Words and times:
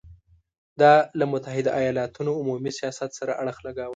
دا 0.81 0.93
له 1.19 1.25
متحدو 1.33 1.69
ایالتونو 1.79 2.31
عمومي 2.39 2.71
سیاست 2.79 3.09
سره 3.19 3.31
اړخ 3.41 3.57
لګاوه. 3.67 3.89